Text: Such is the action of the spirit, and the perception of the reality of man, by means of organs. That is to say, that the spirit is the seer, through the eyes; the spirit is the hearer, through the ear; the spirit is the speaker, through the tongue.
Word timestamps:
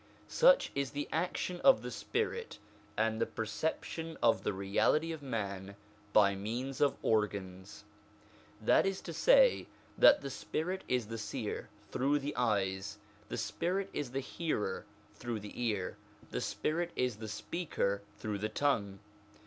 Such 0.27 0.71
is 0.73 0.89
the 0.97 1.07
action 1.13 1.61
of 1.63 1.83
the 1.83 1.91
spirit, 1.91 2.57
and 2.97 3.21
the 3.21 3.27
perception 3.27 4.17
of 4.23 4.41
the 4.43 4.51
reality 4.51 5.11
of 5.11 5.21
man, 5.21 5.75
by 6.11 6.33
means 6.33 6.81
of 6.81 6.97
organs. 7.03 7.83
That 8.59 8.87
is 8.87 8.99
to 9.01 9.13
say, 9.13 9.67
that 9.99 10.21
the 10.21 10.31
spirit 10.31 10.83
is 10.87 11.05
the 11.05 11.19
seer, 11.19 11.69
through 11.91 12.17
the 12.17 12.35
eyes; 12.35 12.97
the 13.29 13.37
spirit 13.37 13.91
is 13.93 14.09
the 14.09 14.21
hearer, 14.21 14.87
through 15.13 15.39
the 15.39 15.61
ear; 15.63 15.97
the 16.31 16.41
spirit 16.41 16.89
is 16.95 17.17
the 17.17 17.27
speaker, 17.29 18.01
through 18.17 18.39
the 18.39 18.49
tongue. 18.49 18.97